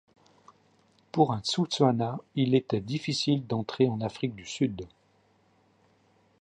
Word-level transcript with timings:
Pour 1.11 1.31
un 1.31 1.41
Tswana, 1.43 2.17
il 2.33 2.55
était 2.55 2.81
difficile 2.81 3.45
d'entrer 3.45 3.87
en 3.87 4.01
Afrique 4.01 4.33
du 4.33 4.47
Sud. 4.47 4.87